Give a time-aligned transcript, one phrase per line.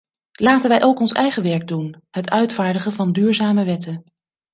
[0.39, 4.03] Laten wij ook ons eigen werk doen: het uitvaardigen van duurzame wetten.